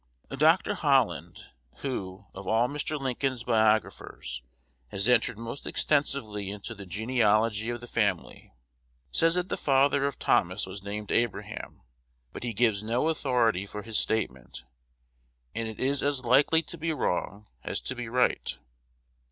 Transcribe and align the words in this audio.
Dr. 0.35 0.73
Holland, 0.73 1.41
who, 1.83 2.25
of 2.33 2.47
all 2.47 2.67
Mr. 2.67 2.99
Lincoln's 2.99 3.43
biographers, 3.43 4.41
has 4.87 5.07
entered 5.07 5.37
most 5.37 5.67
extensively 5.67 6.49
into 6.49 6.73
the 6.73 6.87
genealogy 6.87 7.69
of 7.69 7.81
the 7.81 7.87
family, 7.87 8.51
says 9.11 9.35
that 9.35 9.49
the 9.49 9.57
father 9.57 10.07
of 10.07 10.17
Thomas 10.17 10.65
was 10.65 10.81
named 10.81 11.11
Abraham; 11.11 11.83
but 12.33 12.41
he 12.41 12.51
gives 12.51 12.81
no 12.81 13.09
authority 13.09 13.67
for 13.67 13.83
his 13.83 13.99
statement, 13.99 14.63
and 15.53 15.67
it 15.67 15.79
is 15.79 16.01
as 16.01 16.25
likely 16.25 16.63
to 16.63 16.79
be 16.79 16.91
wrong 16.93 17.45
as 17.63 17.79
to 17.81 17.93
be 17.93 18.09
right. 18.09 18.57